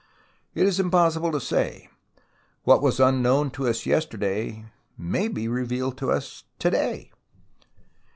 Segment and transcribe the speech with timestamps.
[0.55, 1.87] It is impossible to say.
[2.63, 4.65] What was unknown to us yesterday
[4.97, 7.11] may be revealed to us to day.